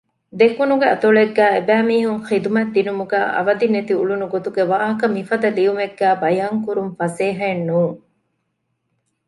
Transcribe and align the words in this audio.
ދެކުނުގެ 0.39 0.87
އަތޮޅެއްގައި 0.89 1.53
އެބައިމީހުން 1.55 2.23
ޚިދުމަތްދިނުމުގައި 2.27 3.27
އަވަދިނެތިއުޅުނު 3.35 4.25
ގޮތުގެ 4.33 4.63
ވާހަކަ 4.71 5.05
މިފަދަ 5.15 5.47
ލިޔުމެއްގައި 5.57 6.19
ބަޔާންކުރުން 6.21 6.93
ފަސޭހައެއް 6.99 7.65
ނޫން 7.67 7.97